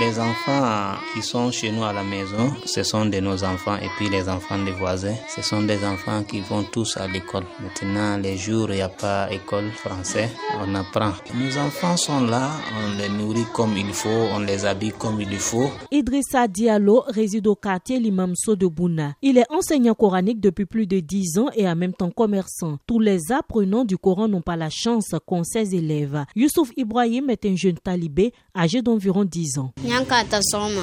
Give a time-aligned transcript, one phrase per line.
[0.00, 3.88] Les enfants qui sont chez nous à la maison, ce sont de nos enfants et
[3.96, 7.42] puis les enfants des voisins, ce sont des enfants qui vont tous à l'école.
[7.60, 10.30] Maintenant, les jours, il n'y a pas école français,
[10.60, 11.12] on apprend.
[11.34, 12.48] Nos enfants sont là,
[12.80, 15.68] on les nourrit comme il faut, on les habille comme il faut.
[15.90, 19.14] Idrissa Diallo réside au quartier Limamso de Bouna.
[19.20, 22.78] Il est enseignant coranique depuis plus de 10 ans et en même temps commerçant.
[22.86, 26.24] Tous les apprenants du Coran n'ont pas la chance qu'ont ses élèves.
[26.36, 29.72] Youssouf Ibrahim est un jeune talibé âgé d'environ 10 ans.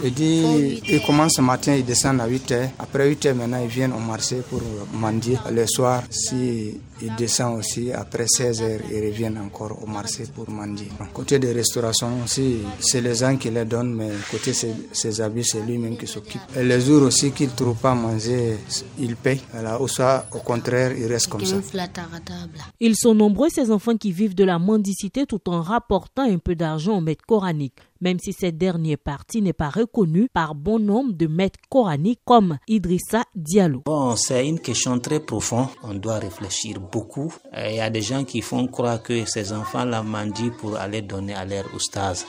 [0.04, 3.62] Il dit, il commence ce matin, il descend à 8 h Après 8 h maintenant,
[3.62, 4.62] ils viennent au marché pour
[4.94, 5.38] mendier.
[5.52, 10.50] Le soir, si il descend aussi après 16 heures, ils reviennent encore au marché pour
[10.50, 10.88] mendier.
[11.14, 15.44] Côté des restaurations aussi, c'est les gens qui les donnent, mais côté ses, ses habits,
[15.44, 16.42] c'est lui-même qui s'occupe.
[16.56, 18.58] Et les jours aussi qu'il ne trouve pas à manger,
[19.00, 19.42] il paye.
[19.54, 21.58] Alors, ou soit au contraire, il reste comme ça.
[22.80, 26.56] Ils sont nombreux ces enfants qui vivent de la mendicité tout en rapportant un peu
[26.56, 31.14] d'argent au maître coranique même si cette dernière partie n'est pas reconnue par bon nombre
[31.14, 33.82] de maîtres coraniques comme Idrissa Diallo.
[33.86, 35.68] Bon, c'est une question très profonde.
[35.84, 37.34] On doit réfléchir beaucoup.
[37.58, 41.02] Il y a des gens qui font croire que ces enfants la mendient pour aller
[41.02, 42.26] donner à leur oustaz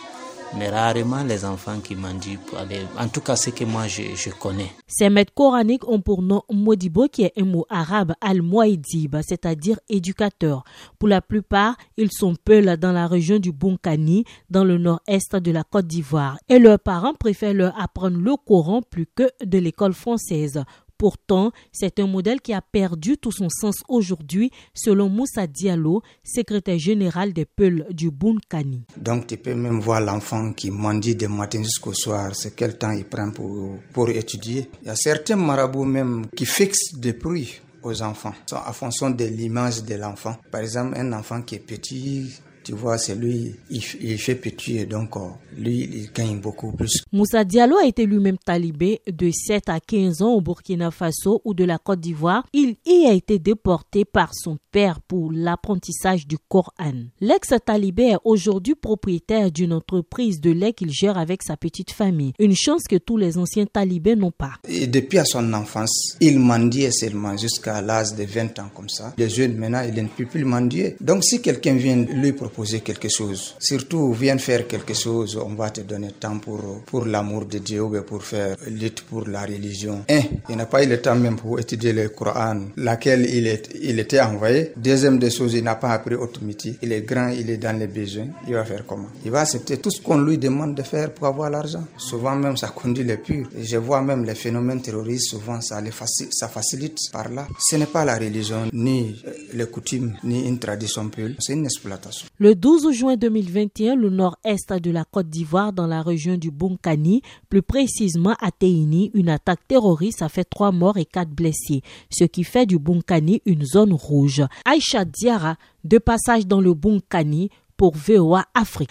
[0.54, 2.80] mais rarement les enfants qui mendient pour aller.
[2.98, 4.70] En tout cas, ce que moi je, connais.
[4.86, 10.64] Ces maîtres coraniques ont pour nom Modibo, qui est un mot arabe al-Muaïdib, c'est-à-dire éducateur.
[10.98, 15.50] Pour la plupart, ils sont peuls dans la région du Bonkani, dans le nord-est de
[15.50, 19.94] la Côte d'Ivoire, et leurs parents préfèrent leur apprendre le Coran plus que de l'école
[19.94, 20.62] française.
[20.98, 26.78] Pourtant, c'est un modèle qui a perdu tout son sens aujourd'hui, selon Moussa Diallo, secrétaire
[26.78, 28.82] général des Peuls du Bunkani.
[28.96, 32.34] Donc, tu peux même voir l'enfant qui mendie du matin jusqu'au soir.
[32.34, 34.70] C'est quel temps il prend pour, pour étudier.
[34.82, 39.24] Il y a certains marabouts même qui fixent des prix aux enfants en fonction de
[39.24, 40.36] l'image de l'enfant.
[40.50, 42.32] Par exemple, un enfant qui est petit,
[42.66, 45.20] tu vois, c'est lui, il, fait petit donc euh,
[45.56, 47.04] lui, il gagne beaucoup plus.
[47.12, 51.54] Moussa Diallo a été lui-même talibé de 7 à 15 ans au Burkina Faso ou
[51.54, 52.44] de la Côte d'Ivoire.
[52.52, 57.04] Il y a été déporté par son père pour l'apprentissage du Coran.
[57.20, 62.32] L'ex-talibé est aujourd'hui propriétaire d'une entreprise de lait qu'il gère avec sa petite famille.
[62.40, 64.54] Une chance que tous les anciens talibés n'ont pas.
[64.68, 69.14] Et depuis à son enfance, il mendiait seulement jusqu'à l'âge de 20 ans comme ça.
[69.16, 70.96] Les jeunes maintenant, il ne peut plus mendier.
[71.00, 73.54] Donc si quelqu'un vient lui proposer poser quelque chose.
[73.58, 77.82] Surtout, viens faire quelque chose, on va te donner temps pour, pour l'amour de Dieu
[77.82, 80.04] ou pour faire lutte pour la religion.
[80.08, 83.68] Un, il n'a pas eu le temps même pour étudier le Coran, laquelle il, est,
[83.82, 84.72] il était envoyé.
[84.76, 86.78] Deuxième des choses, il n'a pas appris automatique.
[86.82, 88.28] Il est grand, il est dans les besoins.
[88.48, 89.08] Il va faire comment?
[89.24, 91.84] Il va accepter tout ce qu'on lui demande de faire pour avoir l'argent.
[91.98, 93.48] Souvent même, ça conduit les purs.
[93.60, 97.46] Je vois même les phénomènes terroristes, souvent ça, les facilite, ça facilite par là.
[97.58, 101.30] Ce n'est pas la religion, ni les coutumes, ni une tradition pure.
[101.38, 102.26] C'est une exploitation.
[102.46, 107.20] Le 12 juin 2021, le nord-est de la Côte d'Ivoire, dans la région du Bunkani,
[107.48, 112.22] plus précisément à Teini, une attaque terroriste a fait trois morts et quatre blessés, ce
[112.22, 114.44] qui fait du Bunkani une zone rouge.
[114.64, 118.90] Aïcha Diara, de passage dans le Bunkani, pour VOA Afrique.